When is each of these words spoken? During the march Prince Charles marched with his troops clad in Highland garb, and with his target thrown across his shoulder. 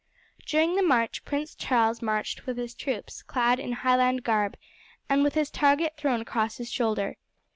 During 0.47 0.75
the 0.75 0.81
march 0.81 1.25
Prince 1.25 1.53
Charles 1.53 2.01
marched 2.01 2.47
with 2.47 2.57
his 2.57 2.73
troops 2.73 3.21
clad 3.21 3.59
in 3.59 3.71
Highland 3.71 4.23
garb, 4.23 4.57
and 5.07 5.21
with 5.23 5.35
his 5.35 5.51
target 5.51 5.93
thrown 5.95 6.21
across 6.21 6.57
his 6.57 6.71
shoulder. 6.71 7.17